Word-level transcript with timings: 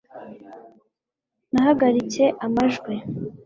nahagaritse 1.51 2.23
amajwi 2.45 2.93